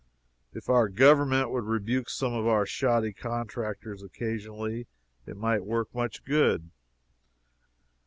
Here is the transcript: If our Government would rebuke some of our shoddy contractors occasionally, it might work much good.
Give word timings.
If 0.51 0.67
our 0.67 0.89
Government 0.89 1.51
would 1.51 1.65
rebuke 1.65 2.09
some 2.09 2.33
of 2.33 2.47
our 2.47 2.65
shoddy 2.65 3.13
contractors 3.13 4.01
occasionally, 4.01 4.87
it 5.27 5.37
might 5.37 5.63
work 5.63 5.93
much 5.93 6.23
good. 6.25 6.71